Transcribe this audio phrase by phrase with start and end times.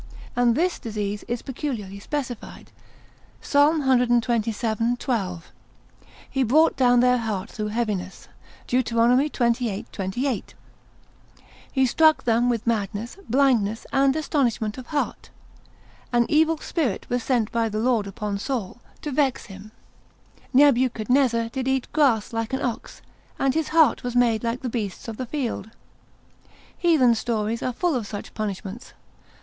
[0.35, 2.71] And this disease is peculiarly specified,
[3.39, 4.97] Psalm cxxvii.
[4.97, 5.51] 12.
[6.27, 8.27] He brought down their heart through heaviness.
[8.65, 8.87] Deut.
[8.89, 9.85] xxviii.
[9.91, 10.55] 28.
[11.71, 15.29] He struck them with madness, blindness, and astonishment of heart.
[16.11, 19.71] An evil spirit was sent by the Lord upon Saul, to vex him.
[20.51, 23.03] Nebuchadnezzar did eat grass like an ox,
[23.37, 25.69] and his heart was made like the beasts of the field.
[26.75, 28.93] Heathen stories are full of such punishments.